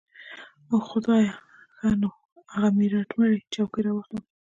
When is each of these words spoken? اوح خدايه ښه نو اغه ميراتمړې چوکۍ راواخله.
اوح 0.69 0.83
خدايه 0.91 1.33
ښه 1.75 1.89
نو 2.01 2.09
اغه 2.53 2.69
ميراتمړې 2.79 3.37
چوکۍ 3.53 3.81
راواخله. 3.85 4.21